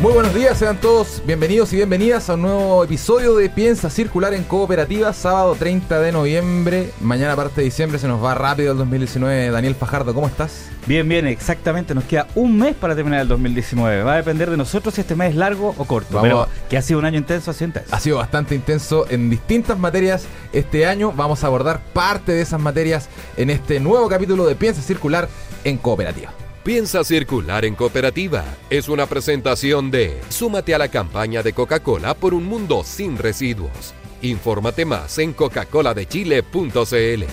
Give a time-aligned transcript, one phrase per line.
[0.00, 4.32] Muy buenos días, sean todos bienvenidos y bienvenidas a un nuevo episodio de Piensa Circular
[4.32, 6.90] en Cooperativa, sábado 30 de noviembre.
[7.02, 9.50] Mañana, parte de diciembre, se nos va rápido el 2019.
[9.50, 10.70] Daniel Fajardo, ¿cómo estás?
[10.86, 11.94] Bien, bien, exactamente.
[11.94, 14.02] Nos queda un mes para terminar el 2019.
[14.02, 16.14] Va a depender de nosotros si este mes es largo o corto.
[16.14, 17.94] Vamos pero que ha sido un año intenso, así intenso.
[17.94, 20.24] Ha sido bastante intenso en distintas materias
[20.54, 21.12] este año.
[21.12, 25.28] Vamos a abordar parte de esas materias en este nuevo capítulo de Piensa Circular
[25.64, 26.32] en Cooperativa.
[26.62, 28.44] Piensa circular en cooperativa.
[28.68, 33.94] Es una presentación de Súmate a la campaña de Coca-Cola por un mundo sin residuos.
[34.20, 37.24] Infórmate más en coca-coladechile.cl.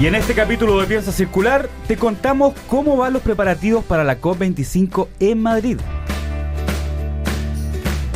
[0.00, 4.18] Y en este capítulo de Piensa Circular te contamos cómo van los preparativos para la
[4.22, 5.76] COP25 en Madrid.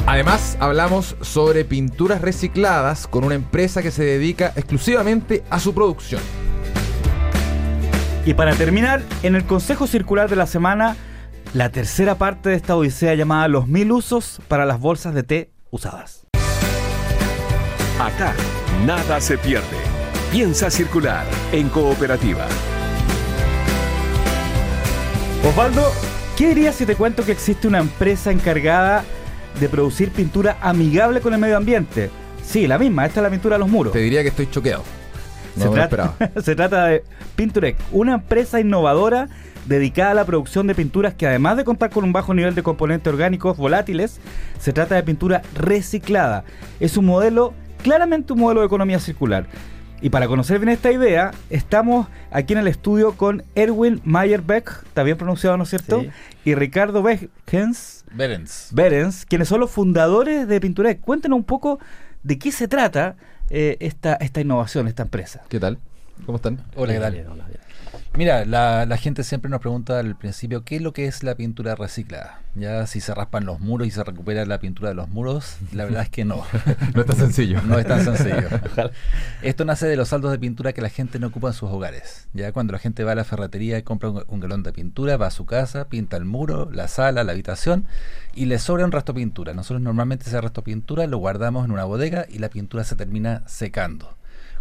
[0.07, 6.23] Además, hablamos sobre pinturas recicladas con una empresa que se dedica exclusivamente a su producción.
[8.27, 10.97] Y para terminar, en el Consejo Circular de la semana,
[11.53, 15.51] la tercera parte de esta odisea llamada Los mil usos para las bolsas de té
[15.71, 16.27] usadas.
[18.01, 18.35] Acá,
[18.87, 19.77] nada se pierde.
[20.33, 22.47] Piensa circular en cooperativa.
[25.47, 25.93] Osvaldo,
[26.37, 29.05] ¿qué dirías si te cuento que existe una empresa encargada
[29.61, 32.11] de producir pintura amigable con el medio ambiente?
[32.43, 33.93] Sí, la misma, esta es la pintura de los muros.
[33.93, 34.83] Te diría que estoy choqueado.
[35.57, 37.05] No se, trata, se trata de
[37.37, 39.29] Pinturec, una empresa innovadora
[39.67, 42.63] dedicada a la producción de pinturas que además de contar con un bajo nivel de
[42.63, 44.21] componentes orgánicos volátiles,
[44.59, 46.45] se trata de pintura reciclada.
[46.81, 49.47] Es un modelo, claramente un modelo de economía circular.
[50.01, 55.03] Y para conocer bien esta idea, estamos aquí en el estudio con Erwin Meyerbeck, está
[55.03, 56.03] bien pronunciado, ¿no es cierto?
[56.03, 56.11] Sí.
[56.45, 58.69] Y Ricardo Beckens, Berens.
[58.73, 61.01] Berens, quienes son los fundadores de Pinturec.
[61.01, 61.79] Cuéntenos un poco
[62.23, 63.17] de qué se trata
[63.51, 65.43] eh, esta, esta innovación, esta empresa.
[65.49, 65.79] ¿Qué tal?
[66.27, 66.63] ¿Cómo están?
[66.77, 67.15] Hola, ¿qué tal?
[68.17, 71.35] Mira, la, la gente siempre nos pregunta al principio qué es lo que es la
[71.35, 72.43] pintura reciclada.
[72.55, 75.85] Ya si se raspan los muros y se recupera la pintura de los muros, la
[75.85, 76.45] verdad es que no.
[76.95, 77.61] No es tan sencillo.
[77.63, 78.49] No es tan sencillo.
[79.43, 82.29] Esto nace de los saldos de pintura que la gente no ocupa en sus hogares.
[82.35, 85.17] Ya cuando la gente va a la ferretería y compra un, un galón de pintura,
[85.17, 87.85] va a su casa, pinta el muro, la sala, la habitación
[88.33, 89.55] y le sobra un resto de pintura.
[89.55, 92.95] Nosotros normalmente ese resto de pintura lo guardamos en una bodega y la pintura se
[92.95, 94.17] termina secando.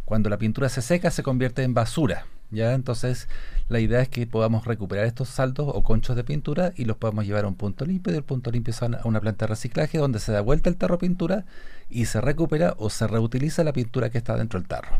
[0.05, 2.25] Cuando la pintura se seca se convierte en basura.
[2.53, 2.73] ¿Ya?
[2.73, 3.27] Entonces
[3.69, 7.25] la idea es que podamos recuperar estos saldos o conchos de pintura y los podamos
[7.25, 10.19] llevar a un punto limpio y del punto limpio a una planta de reciclaje donde
[10.19, 11.45] se da vuelta el tarro pintura
[11.89, 14.97] y se recupera o se reutiliza la pintura que está dentro del tarro.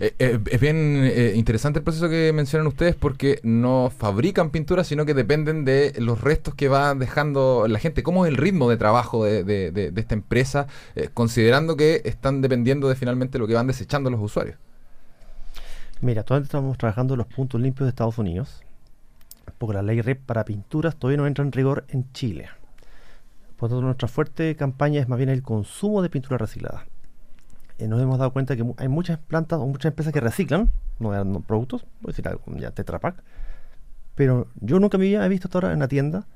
[0.00, 4.82] Eh, eh, es bien eh, interesante el proceso que mencionan ustedes porque no fabrican pintura,
[4.82, 8.02] sino que dependen de los restos que va dejando la gente.
[8.02, 10.66] ¿Cómo es el ritmo de trabajo de, de- de- de esta empresa,
[11.14, 14.56] considerando que están dependiendo de finalmente lo que van desechando los usuarios?
[16.00, 18.62] Mira, todavía estamos trabajando los puntos limpios de Estados Unidos,
[19.58, 22.48] porque la ley REP para pinturas todavía no entra en rigor en Chile.
[23.56, 26.86] Por lo tanto, nuestra fuerte campaña es más bien el consumo de pintura reciclada.
[27.78, 31.24] Eh, nos hemos dado cuenta que hay muchas plantas o muchas empresas que reciclan no,
[31.24, 33.22] no, productos, voy a decir algo, ya Tetra Pak,
[34.14, 36.26] pero yo nunca vida he visto hasta ahora en la tienda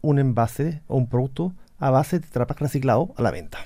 [0.00, 3.58] un envase o un producto a base de Tetra Pak reciclado a la venta.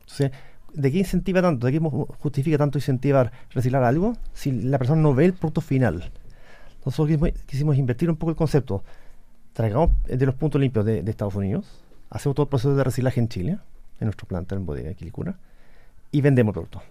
[0.00, 0.32] Entonces,
[0.74, 1.66] ¿de qué incentiva tanto?
[1.66, 1.80] ¿De qué
[2.18, 6.10] justifica tanto incentivar reciclar algo si la persona no ve el producto final?
[6.84, 8.82] Nosotros quisimos, quisimos invertir un poco el concepto.
[9.52, 12.84] Traigamos eh, de los puntos limpios de, de Estados Unidos, hacemos todo el proceso de
[12.84, 13.58] reciclaje en Chile,
[14.00, 15.36] en nuestra planta en bodega de Quilicura,
[16.10, 16.82] y vendemos el producto.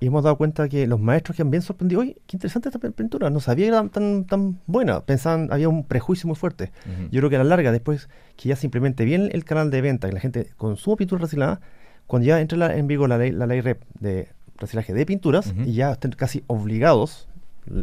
[0.00, 2.78] Y hemos dado cuenta que los maestros que han bien sorprendido, oye, qué interesante esta
[2.78, 6.72] pintura, no sabía que era tan, tan buena, pensaban, había un prejuicio muy fuerte.
[7.10, 9.80] Yo creo que a la larga, después que ya se implemente bien el canal de
[9.80, 11.60] venta, que la gente consuma pintura reciclada,
[12.06, 14.28] cuando ya entre la- en vigor la ley, la ley REP de
[14.58, 17.28] reciclaje de pinturas, y ya estén casi obligados,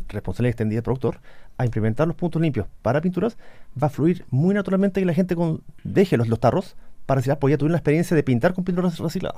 [0.09, 1.19] responsabilidad extendida del productor,
[1.57, 3.37] a implementar los puntos limpios para pinturas,
[3.81, 6.75] va a fluir muy naturalmente que la gente con, deje los, los tarros
[7.05, 9.35] para reciclar, porque ya tuvieron la experiencia de pintar con pintura reciclada.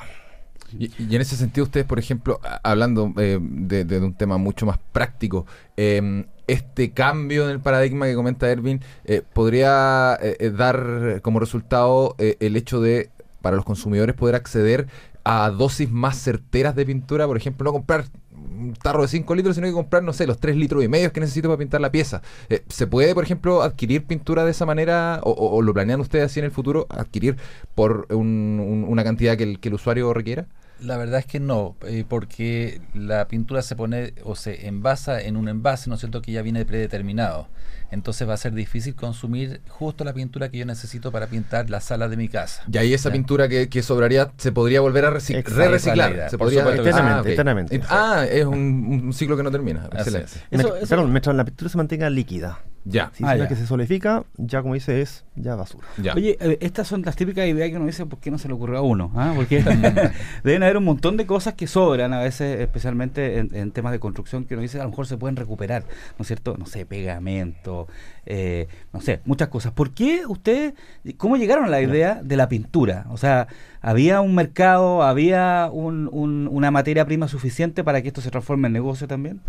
[0.77, 4.65] Y, y en ese sentido, ustedes, por ejemplo, hablando eh, de, de un tema mucho
[4.65, 5.45] más práctico,
[5.77, 12.15] eh, este cambio en el paradigma que comenta Ervin eh, podría eh, dar como resultado
[12.17, 13.09] el hecho de,
[13.43, 14.87] para los consumidores, poder acceder
[15.23, 19.55] a dosis más certeras de pintura, por ejemplo, no comprar un tarro de 5 litros,
[19.55, 21.91] sino que comprar, no sé, los 3 litros y medio que necesito para pintar la
[21.91, 22.21] pieza.
[22.49, 26.25] Eh, ¿Se puede, por ejemplo, adquirir pintura de esa manera o, o- lo planean ustedes
[26.25, 27.37] así en el futuro, adquirir
[27.75, 30.47] por un- una cantidad que el, que el usuario requiera?
[30.81, 35.37] La verdad es que no, eh, porque la pintura se pone o se envasa en
[35.37, 37.47] un envase, ¿no es cierto?, que ya viene predeterminado.
[37.91, 41.79] Entonces va a ser difícil consumir justo la pintura que yo necesito para pintar la
[41.79, 42.63] sala de mi casa.
[42.69, 43.13] Y ahí esa Ya.
[43.13, 45.55] pintura que, que sobraría se podría volver a reci- Exacto.
[45.61, 45.75] re-reciclar.
[45.75, 46.29] Esa es la idea.
[46.29, 46.97] Se Por podría supuesto que sí.
[46.97, 47.81] Eternamente, Ah, eternamente.
[47.89, 49.87] Ah, es un, un ciclo que no termina.
[49.93, 50.25] Excelente.
[50.25, 50.35] es.
[50.59, 52.59] Eso- Met- eso- perdón, mientras la pintura se mantenga líquida.
[52.85, 53.47] Ya, Si Ah, es ya.
[53.47, 55.87] que se solidifica, ya como dice, es ya basura.
[55.97, 56.13] ya.
[56.15, 58.53] Oye, eh, estas son las típicas ideas que uno dice, ¿por qué no se le
[58.55, 59.09] ocurrió a uno?
[59.15, 59.31] ¿Ah?
[59.35, 59.63] Porque
[60.43, 63.99] deben haber un montón de cosas que sobran a veces, especialmente en, en temas de
[63.99, 65.83] construcción, que uno dice, a lo mejor se pueden recuperar,
[66.17, 66.57] ¿no es cierto?
[66.57, 67.87] No sé, pegamento,
[68.25, 69.71] eh, no sé, muchas cosas.
[69.71, 70.73] ¿Por qué ustedes,
[71.17, 73.05] cómo llegaron a la idea de la pintura?
[73.11, 73.47] O sea,
[73.81, 78.67] ¿había un mercado, había un- un- una materia prima suficiente para que esto se transforme
[78.67, 79.39] en negocio también?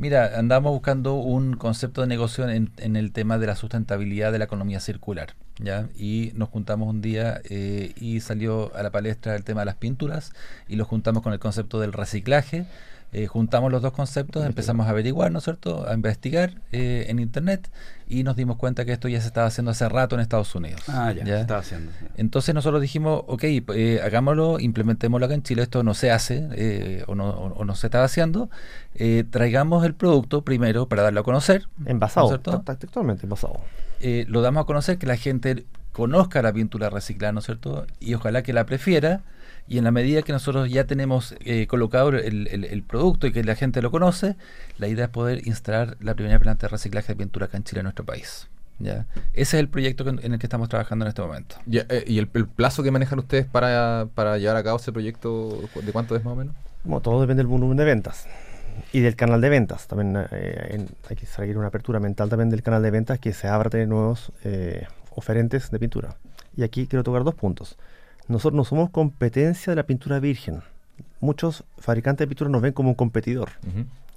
[0.00, 4.44] Mira, andamos buscando un concepto de negocio en, el tema de la sustentabilidad de la
[4.44, 5.88] economía circular, ¿ya?
[5.96, 9.74] Y nos juntamos un día eh, y salió a la palestra el tema de las
[9.74, 10.32] pinturas
[10.68, 12.64] y lo juntamos con el concepto del reciclaje.
[13.12, 17.18] Eh, juntamos los dos conceptos, empezamos a averiguar, ¿no es cierto?, a investigar eh, en
[17.20, 17.70] internet
[18.06, 20.82] y nos dimos cuenta que esto ya se estaba haciendo hace rato en Estados Unidos.
[20.88, 21.90] Ah, ya, se estaba haciendo.
[22.16, 27.04] Entonces nosotros dijimos, ok, eh, hagámoslo, implementémoslo acá en Chile, esto no se hace eh,
[27.06, 28.50] o, no, o- o no se estaba haciendo,
[29.30, 33.60] traigamos el producto primero para darlo a conocer, Envasado, ¿no textualmente envasado.
[34.26, 35.64] Lo damos a conocer, que la gente
[35.98, 37.86] conozca la pintura reciclada, ¿no es cierto?
[38.00, 39.20] Y ojalá que la prefiera.
[39.70, 43.32] Y en la medida que nosotros ya tenemos eh, colocado el, el- el producto y
[43.32, 44.36] que la gente lo conoce,
[44.78, 47.80] la idea es poder instalar la primera planta de reciclaje de pintura acá en Chile,
[47.80, 48.48] en nuestro país.
[48.78, 49.04] ¿ya?
[49.34, 51.56] Ese es el proyecto en el que estamos trabajando en este momento.
[51.70, 55.60] Eh, ¿Y el, el plazo que manejan ustedes para, para llevar a cabo ese proyecto,
[55.82, 56.54] de cuánto es más o menos?
[56.84, 58.26] Bueno, todo depende del volumen de ventas
[58.94, 59.86] y del canal de ventas.
[59.86, 63.32] También eh, en- hay que seguir una apertura mental también del canal de ventas que
[63.34, 64.86] se abra de nuevos eh,
[65.18, 66.16] oferentes de pintura.
[66.56, 67.76] Y aquí quiero tocar dos puntos.
[68.28, 70.62] Nosotros no somos competencia de la pintura virgen.
[71.20, 73.50] Muchos fabricantes de pintura nos ven como un competidor.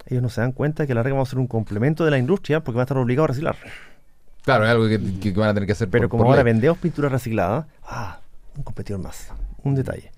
[0.06, 2.10] Ellos no se dan cuenta que a la larga vamos a ser un complemento de
[2.10, 3.56] la industria porque van a estar obligados a reciclar.
[4.42, 6.42] Claro, es algo que, que van a tener que hacer Pero por- como por ahora
[6.42, 6.52] ley.
[6.52, 8.18] vendemos pintura reciclada, ah,
[8.56, 9.28] un competidor más.
[9.62, 10.10] Un detalle.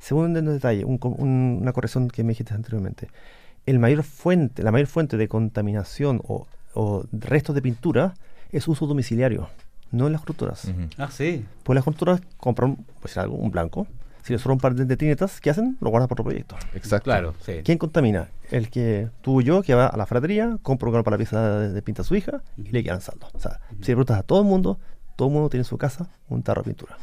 [0.00, 3.08] Segundo detalle, un un- una corrección que me dijiste anteriormente.
[3.66, 8.14] El mayor fuente, la mayor fuente de contaminación o, o restos de pintura
[8.50, 9.48] es uso domiciliario,
[9.90, 10.64] no en las constructoras.
[10.66, 10.88] Ujú.
[10.98, 11.44] Ah, sí.
[11.62, 13.86] Pues las constructoras compran pues, algo, un blanco.
[14.22, 15.78] Si le sobra un par de, tinetas, ¿qué hacen?
[15.80, 16.56] Lo guardan para otro proyecto.
[16.74, 17.04] Exacto.
[17.04, 17.60] Claro, sí.
[17.64, 18.28] ¿Quién contamina?
[18.50, 21.18] El que tú y yo, que va a la fratería, compra un galón para la
[21.18, 23.28] pieza de, de pinta a su hija y le quedan saldo.
[23.32, 24.78] O sea, si le preguntas a todo el mundo,
[25.16, 26.98] todo el mundo tiene en su casa un tarro de pintura.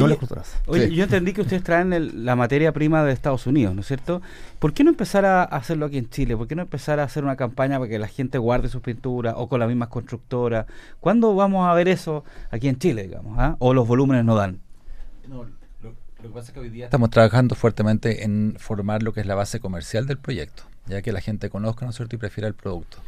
[0.00, 0.60] No Oye, las.
[0.66, 0.94] Oye, Sí.
[0.94, 4.22] yo entendí que ustedes traen el- la materia prima de Estados Unidos, ¿no es cierto?
[4.58, 6.36] ¿Por qué no empezar a hacerlo aquí en Chile?
[6.36, 9.34] ¿Por qué no empezar a hacer una campaña para que la gente guarde sus pinturas
[9.36, 10.66] o con las mismas constructoras?
[11.00, 13.36] ¿Cuándo vamos a ver eso aquí en Chile, digamos?
[13.38, 13.56] ah?
[13.58, 14.58] ¿O los volúmenes no dan?
[15.28, 15.50] No, lo,
[15.82, 19.26] lo que pasa es que hoy día estamos trabajando fuertemente en formar lo que es
[19.26, 22.48] la base comercial del proyecto, ya que la gente conozca, ¿no es cierto?, y prefiera
[22.48, 22.98] el producto.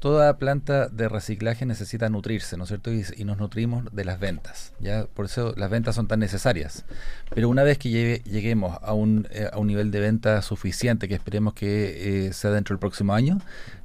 [0.00, 2.90] Toda planta de reciclaje necesita nutrirse, ¿no es cierto?
[2.90, 5.04] Y, nos nutrimos de las ventas, ¿ya?
[5.04, 6.86] Por eso las ventas son tan necesarias.
[7.34, 11.06] Pero una vez que llegue- lleguemos a un, eh, a un nivel de venta suficiente,
[11.06, 13.40] que esperemos que eh, sea dentro del próximo año,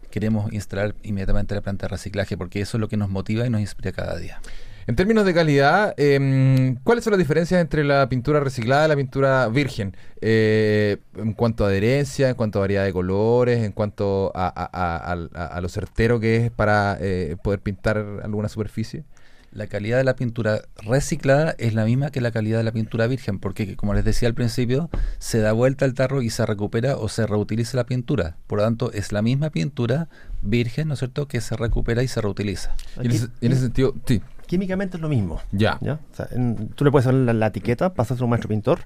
[0.10, 3.50] queremos instalar inmediatamente la planta de reciclaje, porque eso es lo que nos motiva y
[3.50, 4.40] nos inspira cada día.
[4.88, 8.96] En términos de calidad, em, ¿cuáles son las diferencias entre la pintura reciclada y la
[8.96, 9.96] pintura virgen?
[10.22, 14.70] Eh, en cuanto a adherencia, en cuanto a variedad de colores, en cuanto a, a-
[14.72, 19.04] a- al- a- a lo certero que es para eh, poder pintar alguna superficie.
[19.52, 23.08] La calidad de la pintura reciclada es la misma que la calidad de la pintura
[23.08, 26.98] virgen, porque como les decía al principio, se da vuelta el tarro y se recupera
[26.98, 28.36] o se reutiliza la pintura.
[28.48, 30.10] Por lo tanto, es la misma pintura
[30.42, 32.76] virgen, ¿no es cierto?, que se recupera y se reutiliza.
[33.02, 35.42] Y en, ese, y en ese sentido, sí, Químicamente es lo mismo.
[35.52, 35.94] ya, ¿ya?
[36.12, 38.80] O sea, en- tú le puedes hacer la, la etiqueta, pasas a un maestro pintor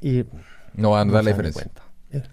[0.00, 0.24] y
[0.74, 1.62] no va a dar la diferencia.
[1.62, 1.82] cuenta.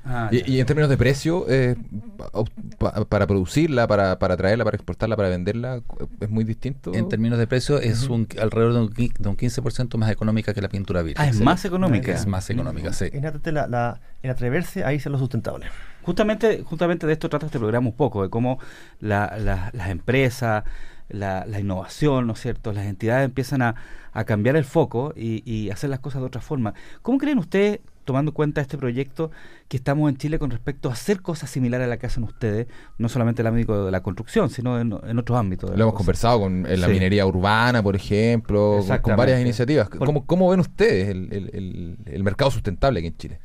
[0.03, 1.77] Ah, Y, en términos de precio, eh,
[2.17, 2.29] pa-
[2.77, 5.81] pa- para producirla, para, para traerla, para exportarla, para venderla,
[6.19, 6.93] ¿es muy distinto?
[6.93, 10.61] En términos de precio, es un, alrededor de un, de un 15% más económica que
[10.61, 11.25] la pintura virgen.
[11.25, 11.43] Ah, es Sí.
[11.43, 12.11] más económica.
[12.11, 13.05] Es más económica, sí.
[13.13, 13.23] En,
[13.53, 15.67] la, la- en atreverse a irse a lo sustentable.
[16.03, 18.59] Justamente, justamente de esto trata este programa un poco, de cómo
[18.99, 20.63] la- la- las empresas,
[21.09, 22.71] la, la innovación, ¿no es cierto?
[22.71, 23.75] Las entidades empiezan a,
[24.13, 26.73] a cambiar el foco y, y hacer las cosas de otra forma.
[27.01, 29.29] ¿Cómo creen ustedes, tomando en cuenta este proyecto,
[29.67, 32.67] que estamos en Chile con respecto a hacer cosas similares a la que hacen ustedes,
[32.97, 35.69] no solamente en el ámbito de la construcción, sino en, en otros ámbitos?
[35.71, 35.97] Lo hemos cosa?
[35.97, 36.93] conversado con en la Sí.
[36.93, 39.89] minería urbana, por ejemplo, con- varias iniciativas.
[39.89, 43.39] ¿Cómo, cómo ven ustedes el, el- el- el mercado sustentable aquí en Chile?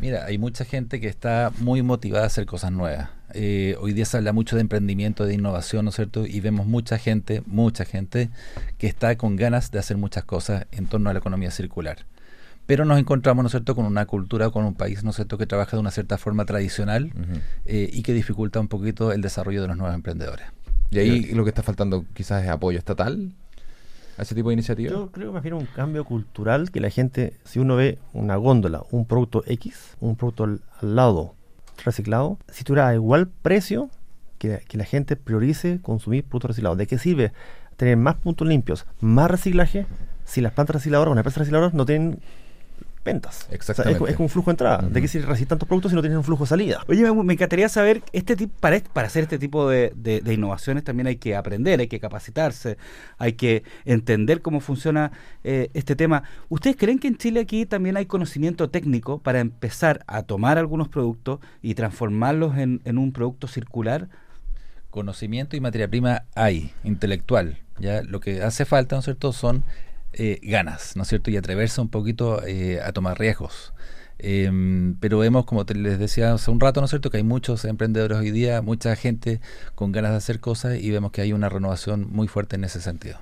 [0.00, 3.08] Mira, hay mucha gente que está muy motivada a hacer cosas nuevas.
[3.34, 6.24] Eh, hoy día se habla mucho de emprendimiento, de innovación, ¿no es cierto?
[6.24, 8.30] Y vemos mucha gente, mucha gente
[8.78, 12.06] que está con ganas de hacer muchas cosas en torno a la economía circular.
[12.66, 15.38] pero nos encontramos, ¿no es cierto?, con una cultura, con un país, ¿no es cierto?,
[15.38, 17.10] que trabaja de una cierta forma tradicional
[17.64, 20.46] eh, y que dificulta un poquito el desarrollo de los nuevos emprendedores.
[20.90, 23.32] Y ahí lo que está faltando quizás es apoyo estatal
[24.22, 24.92] ese tipo de iniciativas.
[24.92, 28.36] Yo creo que más bien un cambio cultural que la gente, si uno ve una
[28.36, 31.34] góndola, un producto X, un producto al, lado
[31.84, 33.90] reciclado, si tuviera igual precio,
[34.38, 36.78] que, que la gente priorice consumir productos reciclados.
[36.78, 37.32] ¿De qué sirve
[37.78, 39.86] tener más puntos limpios, más reciclaje,
[40.24, 42.20] si las plantas recicladoras o las empresas recicladoras no tienen
[43.08, 43.36] ventas?
[43.36, 44.10] O sea, es, Exactamente.
[44.10, 44.88] es como un flujo de entrada.
[44.88, 46.84] ¿De qué sirve reciclar tantos productos si no tienen un flujo de salida?
[46.88, 50.34] Oye, me, me encantaría saber, este tipo, para, para hacer este tipo de, de- de
[50.34, 52.76] innovaciones también hay que aprender, hay que capacitarse,
[53.18, 55.10] hay que entender cómo funciona
[55.44, 56.22] eh, este tema.
[56.48, 60.88] ¿Ustedes creen que en Chile aquí también hay conocimiento técnico para empezar a tomar algunos
[60.88, 64.08] productos y transformarlos en, en un producto circular?
[64.90, 67.58] Conocimiento y materia prima hay, intelectual.
[67.78, 69.62] Ya lo que hace falta, ¿no es cierto?, son
[70.12, 73.72] eh, ganas, ¿no es cierto?, y atreverse un poquito eh, a tomar riesgos.
[74.18, 77.22] Em, pero vemos, como te les decía hace un rato, ¿no es cierto?, que hay
[77.22, 79.40] muchos emprendedores hoy día, mucha gente
[79.74, 82.80] con ganas de hacer cosas y vemos que hay una renovación muy fuerte en ese
[82.80, 83.18] sentido.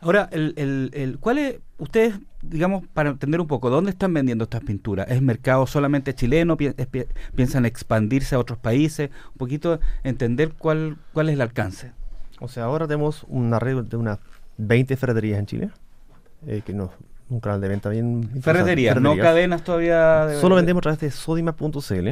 [0.00, 4.44] Ahora, el, el, el- ¿cuál es, ustedes, digamos, para entender un poco, dónde están vendiendo
[4.44, 5.06] estas pinturas?
[5.10, 6.56] ¿Es mercado solamente chileno?
[6.56, 7.04] Pi- es pi-
[7.34, 9.10] ¿Piensan expandirse a otros países?
[9.32, 11.92] Un poquito entender cuál, cuál es el alcance.
[12.40, 14.18] O sea, ahora tenemos una red de unas
[14.56, 15.70] 20 ferreterías en Chile,
[16.46, 16.90] eh, que no,
[17.28, 18.28] un canal de venta bien...
[18.42, 20.26] Ferreterías, no cadenas todavía.
[20.26, 22.08] de- Solo vendemos a través de sodima.cl.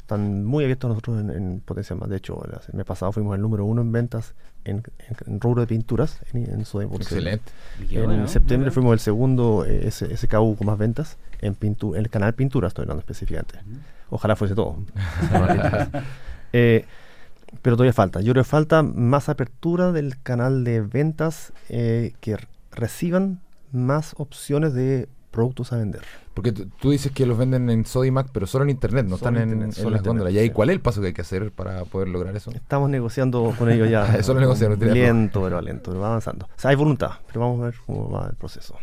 [0.00, 2.08] Están muy abiertos nosotros en, en potencia más.
[2.08, 4.34] De hecho, el mes pasado fuimos el número uno en ventas
[4.64, 7.02] en, en- en rubro de pinturas en, en sodima.cl.
[7.02, 7.52] Excelente.
[7.90, 12.34] En bueno, septiembre fuimos el segundo eh, SKU con más ventas en pintu el canal
[12.34, 13.60] Pintura, estoy hablando específicamente.
[14.10, 14.76] Ojalá fuese todo.
[16.52, 16.84] Eh,
[17.62, 18.20] pero todavía falta.
[18.20, 22.36] Yo creo que falta más apertura del canal de ventas eh, que
[22.76, 23.40] reciban
[23.72, 26.02] más opciones de productos a vender.
[26.32, 29.36] Porque tú, dices que los venden en Sodimac, pero solo en internet, no Solo están
[29.36, 30.34] en en, internet, en solo las internet, góndolas.
[30.34, 30.52] ¿Y ahí sí.
[30.52, 32.50] cuál es el paso que hay que hacer para poder lograr eso?
[32.52, 34.16] Estamos negociando con ellos ya.
[34.16, 35.16] Eso lo negociaron, tiene razón.
[35.16, 36.46] Lento, pero lento, pero va avanzando.
[36.46, 38.76] O sea, hay voluntad, pero vamos a ver cómo va el proceso.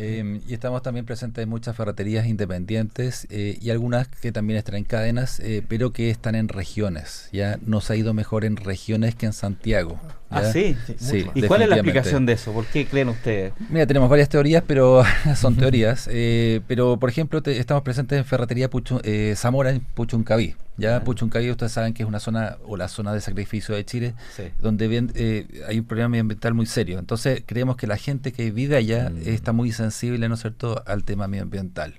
[0.00, 4.76] Eh, y estamos también presentes en muchas ferreterías independientes eh, y algunas que también están
[4.76, 7.28] en cadenas, eh, pero que están en regiones.
[7.32, 10.00] Ya nos ha ido mejor en regiones que en Santiago.
[10.30, 10.52] Ah, ¿ya?
[10.52, 10.76] sí.
[10.98, 12.52] Sí, ¿Y cuál es la explicación de eso?
[12.52, 13.52] ¿Por qué creen ustedes?
[13.68, 15.02] Mira, tenemos varias teorías, pero
[15.36, 16.08] son teorías.
[16.10, 20.54] eh, pero, por ejemplo, te- estamos presentes en Ferretería Puchu- eh, Zamora, en Puchuncaví.
[20.80, 21.04] Ya.
[21.04, 24.44] Puchuncaví, ustedes saben que es una zona, o la zona de sacrificio de Chile, Sí.
[24.60, 26.98] donde bien, eh, hay un problema medioambiental muy serio.
[26.98, 29.18] Entonces, creemos que la gente que vive allá Mm.
[29.28, 31.94] está muy sensible, ¿no es cierto?, al tema medioambiental.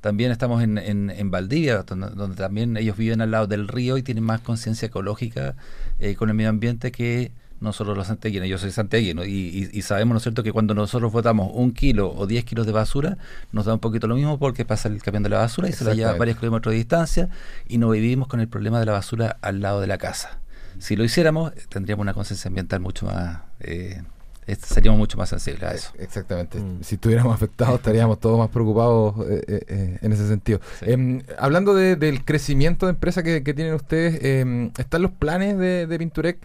[0.00, 3.98] También estamos en, en, en Valdivia, donde, donde también ellos viven al lado del río
[3.98, 5.56] y tienen más conciencia ecológica
[5.98, 8.48] eh, con el medio ambiente que nosotros los santiaguinos.
[8.48, 11.72] Yo soy santiaguino y, y- y sabemos, ¿no es cierto?, que cuando nosotros botamos un
[11.72, 13.18] kilo o 10 kilos de basura,
[13.52, 15.84] nos da un poquito lo mismo porque pasa el camión de la basura y se
[15.84, 17.28] la lleva a varios kilómetros de distancia
[17.68, 20.38] y no vivimos con el problema de la basura al lado de la casa.
[20.78, 23.38] Si lo hiciéramos, eh, tendríamos una conciencia ambiental mucho más...
[23.60, 24.02] eh,
[24.46, 25.90] es- seríamos mucho más sensibles a eso.
[25.98, 26.58] Exactamente.
[26.58, 26.78] Mm.
[26.82, 30.60] Si estuviéramos afectados, estaríamos todos más preocupados eh, eh, eh, en ese sentido.
[30.78, 30.86] Sí.
[30.90, 35.58] Em, hablando de- del crecimiento de empresa que, que tienen ustedes, em, ¿están los planes
[35.58, 36.38] de, de Pinturec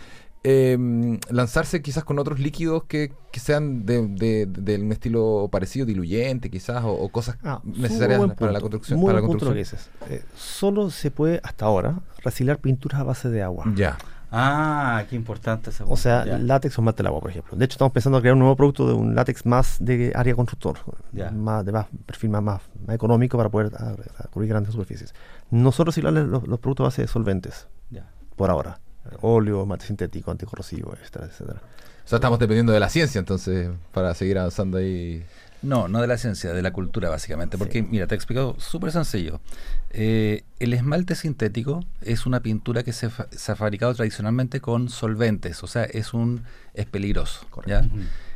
[0.43, 5.85] em, lanzarse quizás con otros líquidos que, que sean de, de- de un estilo parecido,
[5.85, 8.99] diluyente quizás, o, o cosas Ah, necesarias para la construcción?
[8.99, 9.99] Muy para la buen punto lo que construcción?
[10.09, 10.23] dices.
[10.25, 13.65] Eh, solo se puede, hasta ahora, reciclar pinturas a base de agua.
[13.75, 13.97] Ya.
[14.35, 16.39] Ah, qué importante esa O sea, ya.
[16.39, 17.55] látex o mate del agua, por ejemplo.
[17.55, 20.33] De hecho, estamos pensando en crear un nuevo producto de un látex más de área
[20.35, 20.79] constructor,
[21.11, 21.29] Ya.
[21.29, 25.13] más de más perfil más, más, más económico para poder ah, ah, cubrir grandes superficies.
[25.51, 28.09] Nosotros reciclar los, los productos a base de solventes, Ya.
[28.35, 28.79] por ahora.
[29.21, 31.61] Óleo, mate sintético, anticorrosivo, etcétera, etcétera.
[32.05, 35.23] O sea, estamos dependiendo de la ciencia entonces para seguir avanzando ahí.
[35.61, 37.57] No, no de la ciencia, de la cultura básicamente.
[37.57, 39.39] Porque, mira, te he explicado súper sencillo.
[39.91, 44.89] Eh, el esmalte sintético es una pintura que se, fa- se ha fabricado tradicionalmente con
[44.89, 46.43] solventes, o sea, es un
[46.73, 47.45] es peligroso.
[47.65, 47.87] ¿ya?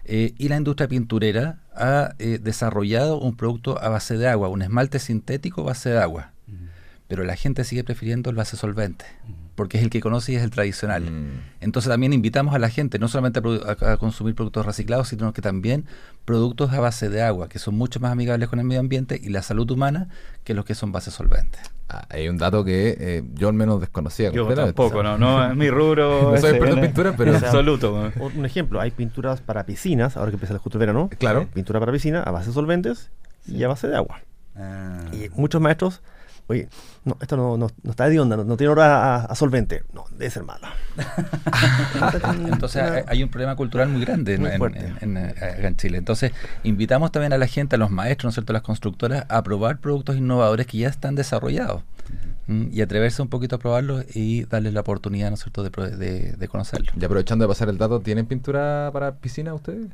[0.05, 4.61] Eh, y la industria pinturera ha eh, desarrollado un producto a base de agua, un
[4.61, 6.31] esmalte sintético a base de agua.
[7.07, 9.05] Pero la gente sigue prefiriendo el base solvente,
[9.55, 11.03] porque es el que conoce y es el tradicional.
[11.09, 11.39] Mm.
[11.61, 15.07] Entonces también invitamos a la gente no solamente a, produ- a- a consumir productos reciclados,
[15.07, 15.85] sino que también
[16.25, 19.29] productos a base de agua, que son mucho más amigables con el medio ambiente y
[19.29, 20.09] la salud humana
[20.43, 21.61] que los que son bases solventes.
[21.89, 24.29] Ah, hay un dato que eh, yo al menos desconocía.
[24.33, 26.31] Yo tampoco, no, no es mi rubro.
[26.33, 28.11] No soy experto en pintura, pero- absoluto.
[28.35, 31.09] Un ejemplo, hay pinturas para piscinas, ahora que empieza justo el verano.
[31.17, 31.43] Claro.
[31.43, 33.09] eh, Pintura para piscina a base de solventes
[33.47, 34.19] y a base de agua.
[34.57, 34.99] Ah.
[35.13, 36.01] Y muchos maestros
[36.49, 36.69] Oye,
[37.03, 39.83] no, esto no, no, no está de onda, no, no tiene hora a, a solvente.
[39.93, 40.71] No, debe ser mala.
[42.51, 44.93] Entonces hay- un problema cultural muy grande en, Muy en- fuerte.
[45.01, 45.97] en- en- acá en Chile.
[45.97, 46.31] Entonces
[46.63, 49.43] invitamos también a la gente, a los maestros, ¿no es cierto?, a las constructoras, a
[49.43, 51.83] probar productos innovadores que ya están desarrollados
[52.47, 55.89] y atreverse un poquito a probarlos y darles la oportunidad, ¿no es cierto?, de, pro-
[55.89, 56.95] de, de conocerlos.
[56.97, 59.87] Y aprovechando de pasar el dato, ¿tienen pintura para piscina ustedes?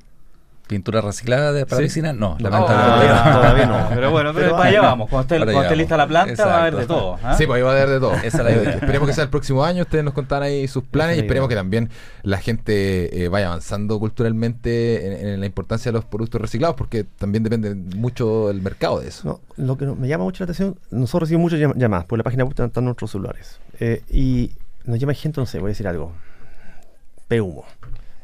[0.74, 1.84] ¿Pintura reciclada de, para Sí.
[1.84, 2.13] piscina?
[2.13, 3.39] No, No, lamentablemente todavía, no.
[3.39, 3.89] todavía no.
[3.96, 5.10] Pero bueno, pero, Pero para allá vamos.
[5.10, 7.20] Cuando esté, cuando lista la planta, va a haber de todo.
[7.24, 7.36] ¿ah?
[7.38, 8.13] Sí, pues ahí va a haber de todo.
[8.15, 8.70] Esa es la idea.
[8.72, 9.84] esperemos que sea el próximo año.
[9.84, 11.89] Ustedes nos contarán ahí sus planes y esperemos que también
[12.24, 17.03] la gente eh, vaya avanzando culturalmente en, en la importancia de los productos reciclados, porque
[17.03, 19.42] también depende mucho el mercado de eso.
[19.58, 22.24] No, lo que me llama mucho la atención, nosotros recibimos muchas llam- llamadas, por la
[22.24, 23.60] página web están, nuestros celulares.
[23.80, 24.51] Eh, y
[24.86, 26.13] nos llama gente, no sé, voy a decir algo.
[27.27, 27.65] Peumo.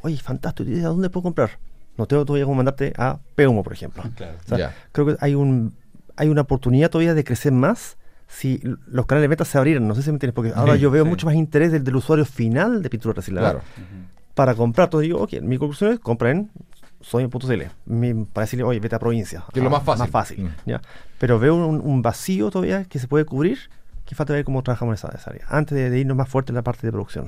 [0.01, 1.51] Oye, fantástico, ¿y ¿a dónde puedo comprar?
[1.99, 4.01] No tengo todavía cómo mandarte a Peumo, por ejemplo.
[4.03, 4.75] O sea, Ya.
[4.91, 5.75] Creo que hay un
[6.15, 9.87] hay una oportunidad todavía de crecer más si los canales de venta se abrieran.
[9.87, 11.09] No sé si me entiendes, porque ahora Sí, yo veo sí.
[11.09, 13.65] mucho más interés del, del usuario final de pintura reciclada Claro.
[14.33, 14.87] para comprar.
[14.87, 16.49] Entonces digo, ok, mi conclusión es compra en
[17.01, 19.43] soy.cl para decirle, oye, vete a provincia.
[19.53, 19.99] Que es lo Ah, más fácil.
[20.01, 20.49] Más fácil Mm.
[20.65, 20.81] ¿ya?
[21.17, 23.57] Pero veo un, un vacío todavía que se puede cubrir,
[24.05, 25.45] que falta ver cómo trabajamos en esa, esa área.
[25.49, 27.27] Antes de, de irnos más fuerte en la parte de producción.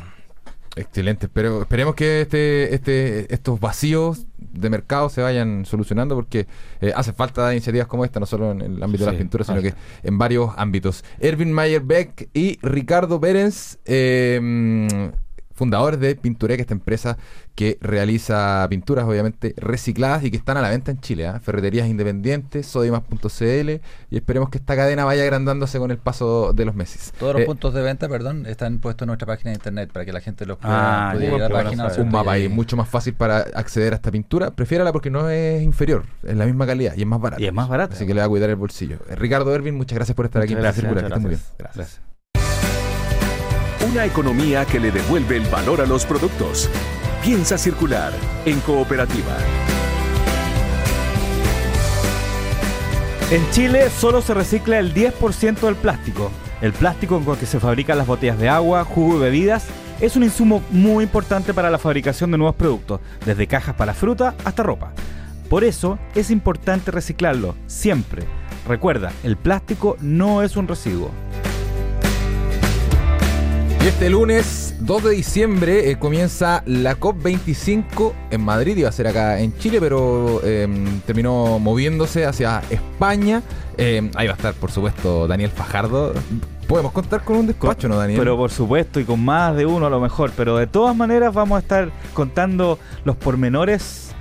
[0.75, 6.47] Excelente, pero esperemos que este, este, estos vacíos de mercado se vayan solucionando porque
[6.79, 9.61] eh, hace falta iniciativas como esta, no solo en el ámbito de las pinturas, sino
[9.61, 9.73] que
[10.03, 11.03] en varios ámbitos.
[11.19, 15.11] Erwin Mayer Beck y Ricardo Berens, eh,
[15.61, 17.17] fundadores de Pinturec, esta empresa
[17.53, 21.39] que realiza pinturas obviamente recicladas y que están a la venta en Chile, ¿ah?
[21.39, 23.69] ferreterías independientes, sodimas.cl
[24.09, 27.13] y esperemos que esta cadena vaya agrandándose con el paso de los meses.
[27.19, 30.03] Todos los Eh, puntos de venta, perdón, están puestos en nuestra página de internet para
[30.03, 31.83] que la gente los pueda, Ah, pueda a la página.
[31.83, 32.07] ¿no es saber.
[32.07, 34.49] un mapa Y- ahí mucho más fácil para acceder a esta pintura.
[34.51, 37.41] Prefiérala porque no es inferior, es la misma calidad y es más barata.
[37.41, 37.93] Y es más barata.
[37.93, 38.97] Así que le va a cuidar el bolsillo.
[39.09, 41.03] Eh, Ricardo Ervin, muchas gracias por estar aquí Muchas gracias, Circular.
[41.03, 41.73] Que muchas esté muy bien.
[41.75, 42.10] gracias.
[43.89, 46.69] Una economía que le devuelve el valor a los productos.
[47.23, 48.13] Piensa circular
[48.45, 49.35] en cooperativa.
[53.31, 56.31] En Chile solo se recicla el 10% del plástico.
[56.61, 59.65] El plástico con que se fabrican las botellas de agua, jugo y bebidas
[59.99, 64.35] es un insumo muy importante para la fabricación de nuevos productos, desde cajas para fruta
[64.45, 64.93] hasta ropa.
[65.49, 68.27] Por eso es importante reciclarlo, siempre.
[68.67, 71.09] Recuerda, el plástico no es un residuo.
[73.83, 79.07] Y este lunes 2 de diciembre eh, comienza la COP25 en Madrid, iba a ser
[79.07, 80.67] acá en Chile, pero eh,
[81.07, 83.41] terminó moviéndose hacia España.
[83.79, 86.13] Eh, ahí va a estar, por supuesto, Daniel Fajardo.
[86.67, 88.19] Podemos contar con un despacho, ¿no, Daniel?
[88.19, 90.31] Pero por supuesto, y con más de uno a lo mejor.
[90.37, 94.11] Pero de todas maneras vamos a estar contando los pormenores,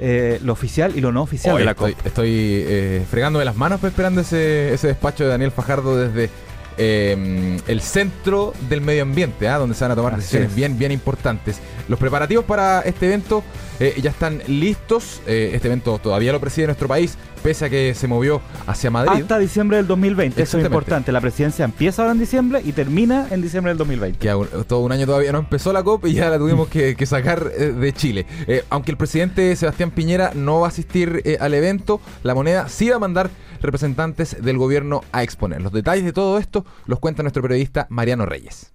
[0.00, 2.06] eh, lo oficial y lo no oficial Hoy de la estoy, COP.
[2.06, 6.30] estoy eh, fregándome las manos pues, esperando ese, ese despacho de Daniel Fajardo desde
[6.76, 9.58] eh, el centro del medio ambiente, ¿ah?
[9.58, 10.56] donde se van a tomar Así decisiones es.
[10.56, 11.60] bien, bien importantes.
[11.88, 13.42] Los preparativos para este evento
[13.80, 15.20] eh, ya están listos.
[15.26, 19.22] Eh, este evento todavía lo preside nuestro país, pese a que se movió hacia Madrid.
[19.22, 21.12] Hasta diciembre del 2020, eso es importante.
[21.12, 24.18] La presidencia empieza ahora en diciembre y termina en diciembre del 2020.
[24.18, 27.06] que todo un año todavía no empezó la COP y ya la tuvimos que, que
[27.06, 28.26] sacar eh, de Chile.
[28.70, 32.96] Aunque el presidente Sebastián Piñera no va a asistir al evento, la moneda sí va
[32.96, 33.30] a mandar
[33.66, 35.62] representantes del gobierno a exponer.
[35.62, 38.73] Los detalles de todo esto los cuenta nuestro periodista Mariano Reyes.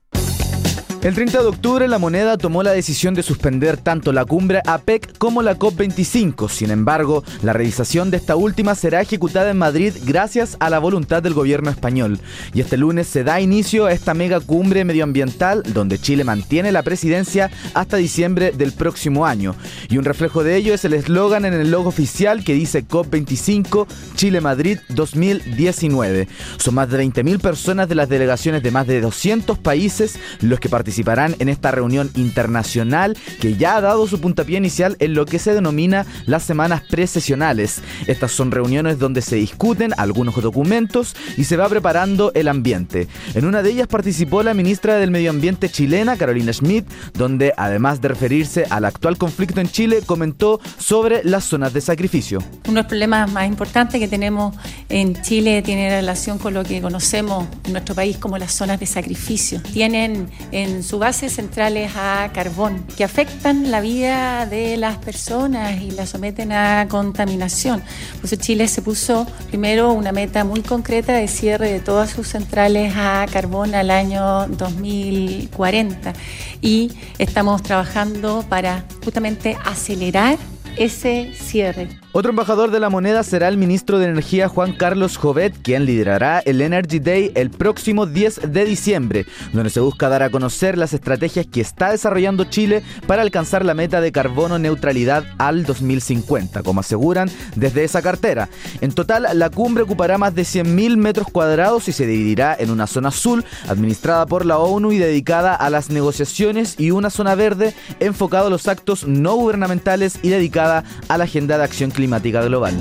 [1.02, 5.18] El 30 de octubre la moneda tomó la decisión de suspender tanto la cumbre APEC
[5.18, 6.50] como la COP25.
[6.50, 11.24] Sin embargo, la realización de esta última será ejecutada en Madrid gracias a la voluntad
[11.24, 12.20] del gobierno español.
[12.54, 16.84] Y este lunes se da inicio a esta mega cumbre medioambiental donde Chile mantiene la
[16.84, 19.56] presidencia hasta diciembre del próximo año.
[19.88, 23.88] Y un reflejo de ello es el eslogan en el logo oficial que dice COP25
[24.16, 26.28] Chile Madrid 2019.
[26.58, 30.68] Son más de 20.000 personas de las delegaciones de más de 200 países los que
[30.90, 35.38] participarán en esta reunión internacional que ya ha dado su puntapié inicial en lo que
[35.38, 37.82] se denomina las semanas precesionales.
[38.08, 43.08] Estas son reuniones donde se discuten algunos documentos y se va preparando el ambiente.
[43.36, 48.02] En una de ellas participó la ministra del Medio Ambiente chilena, Carolina Schmidt, donde además
[48.02, 52.40] de referirse al actual conflicto en Chile, comentó sobre las zonas de sacrificio.
[52.66, 54.56] Uno de los problemas más importantes que tenemos
[54.90, 58.88] en Chile tiene relación con lo que conocemos en nuestro país como las zonas de
[58.88, 59.62] sacrificio.
[59.72, 65.92] Tienen en su base centrales a carbón que afectan la vida de las personas y
[65.92, 67.82] las someten a contaminación.
[68.22, 72.94] Por Chile se puso primero una meta muy concreta de cierre de todas sus centrales
[72.96, 76.14] a carbón al año 2040
[76.62, 80.38] y estamos trabajando para justamente acelerar
[80.78, 81.90] ese cierre.
[82.12, 86.40] Otro embajador de la moneda será el ministro de Energía Juan Carlos Jovet, quien liderará
[86.40, 90.94] el Energy Day el próximo 10 de diciembre, donde se busca dar a conocer las
[90.94, 96.80] estrategias que está desarrollando Chile para alcanzar la meta de carbono neutralidad al 2050, como
[96.80, 98.50] aseguran desde esa cartera.
[98.82, 102.88] En total, la cumbre ocupará más de 100.000 metros cuadrados y se dividirá en una
[102.88, 107.76] zona azul, administrada por la ONU y dedicada a las negociaciones, y una zona verde,
[108.00, 112.74] enfocada a los actos no gubernamentales y dedicada a la agenda de acción climática global.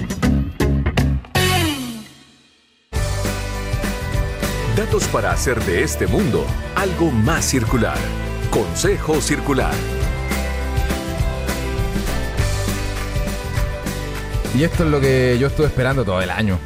[4.74, 7.98] Datos para hacer de este mundo algo más circular.
[8.50, 9.74] Consejo Circular.
[14.56, 16.58] Y esto es lo que yo estuve esperando todo el año.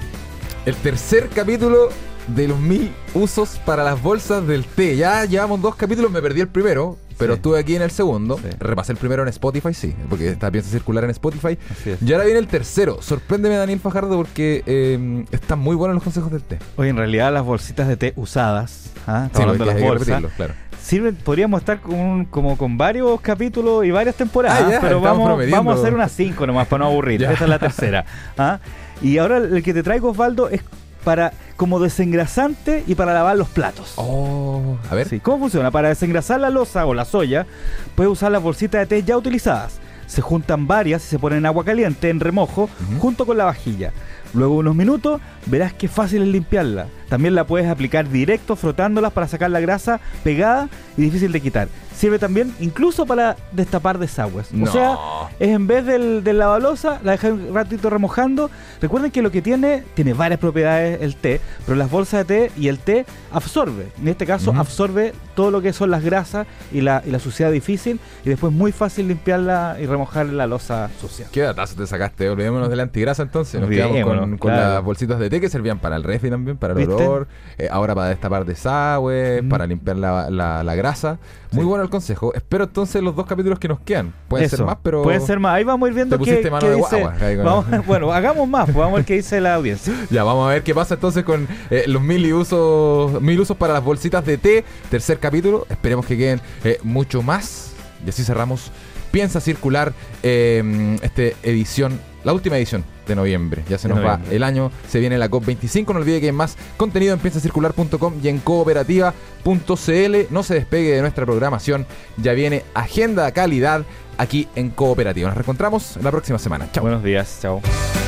[0.65, 1.89] El tercer capítulo
[2.29, 4.97] de los mil usos para las bolsas del té.
[4.97, 7.37] Ya llevamos dos capítulos, me perdí el primero, pero Sí.
[7.39, 8.39] estuve aquí en el segundo.
[8.39, 8.49] Sí.
[8.61, 11.59] Repasé el primero en Spotify, sí, porque esta piensa circular en Spotify.
[12.05, 12.99] Y ahora viene el tercero.
[13.01, 16.59] Sorpréndeme, Daniel Fajardo, porque eh, están muy buenos los consejos del té.
[16.77, 19.25] Oye, en realidad las bolsitas de té usadas, ¿ah?
[19.27, 20.55] Estamos hablando de las bolsas, claro.
[20.83, 25.41] sirven, podríamos estar con como con varios capítulos y varias temporadas, Ah, ya, pero vamos,
[25.51, 27.23] vamos a hacer unas cinco nomás para no aburrir.
[27.31, 28.05] Esta es la tercera.
[28.39, 28.59] ¿ah?
[29.01, 30.63] Y ahora el que te traigo, Osvaldo, es
[31.05, 33.93] para como desengrasante y para lavar los platos.
[33.95, 35.09] Oh, a ver.
[35.09, 35.71] Sí, ¿Cómo funciona?
[35.71, 37.47] Para desengrasar la losa o la soya,
[37.95, 39.79] puedes usar las bolsitas de té ya utilizadas.
[40.09, 43.93] Se juntan varias y se ponen en agua caliente en remojo junto con la vajilla.
[44.35, 46.89] Luego de unos minutos verás que fácil es limpiarla.
[47.09, 51.69] También la puedes aplicar directo frotándolas para sacar la grasa pegada y difícil de quitar.
[51.95, 54.53] Sirve también incluso para destapar desagües.
[54.53, 54.65] No.
[54.65, 54.97] O sea,
[55.39, 58.51] es en vez del, del lavalosa, la dejas un ratito remojando.
[58.81, 62.53] Recuerden que lo que tiene, tiene varias propiedades el té, pero las bolsas de té
[62.59, 63.89] y el té absorbe.
[64.01, 67.51] En este caso, absorbe todo lo que son las grasas y la, y la suciedad
[67.53, 71.27] difícil y después muy fácil limpiarla y remojar la losa sucia.
[71.31, 72.29] ¿Qué datazo te sacaste?
[72.29, 73.61] Olvidémonos de la antigrasa entonces.
[73.61, 74.75] Nos quedamos con, con claro.
[74.75, 76.95] las bolsitas de té que servían para el refri también, para el ¿Viste?
[76.95, 77.29] olor.
[77.59, 79.49] eh, ahora para destapar desagües, Mm.
[79.49, 81.19] para limpiar la, la- la grasa.
[81.53, 81.69] Muy Sí.
[81.69, 82.33] bueno el consejo.
[82.35, 84.13] Espero entonces los dos capítulos que nos quedan.
[84.29, 85.03] Pueden ser más, pero.
[85.03, 85.55] Pueden ser más.
[85.55, 87.01] Ahí vamos a ir viendo qué, mano qué de dice.
[87.01, 89.93] guagua Vamos- bueno, hagamos más, pues vamos a ver qué dice la audiencia.
[90.11, 93.57] Ya, vamos a ver qué pasa entonces con eh, los mil y usos, mil usos
[93.57, 94.65] para las bolsitas de té.
[94.91, 95.67] Tercer capítulo.
[95.71, 97.73] Esperemos que queden eh, mucho más.
[98.05, 98.71] Y así cerramos.
[99.11, 99.93] Piensa circular
[100.23, 103.65] eh, este edición, la última edición de noviembre.
[103.69, 105.93] Ya se De nos va el año, se viene la COP25.
[105.93, 110.17] No olvide que hay más contenido en piensacircular.com y en cooperativa.cl.
[110.31, 111.87] No se despegue de nuestra programación.
[112.17, 113.85] Ya viene Agenda Calidad
[114.19, 115.29] aquí en Cooperativa.
[115.29, 116.69] Nos reencontramos la próxima semana.
[116.73, 116.83] Chao.
[116.83, 117.61] Buenos días, chao.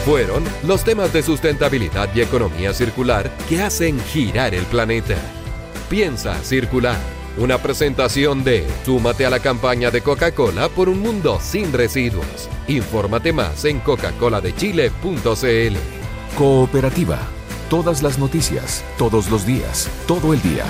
[0.05, 5.17] Fueron los temas de sustentabilidad y economía circular que hacen girar el planeta.
[5.89, 7.14] Piensa circular.
[7.37, 12.49] Una presentación de Súmate a la campaña de Coca-Cola por un mundo sin residuos.
[12.69, 15.77] Infórmate más en coca-coladechile.cl.
[16.39, 17.19] Cooperativa.
[17.69, 20.65] Todas las noticias, todos los días, todo el día.